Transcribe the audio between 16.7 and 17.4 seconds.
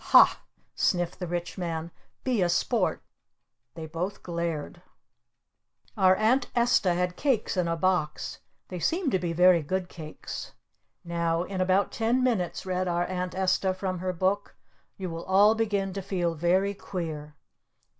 queer."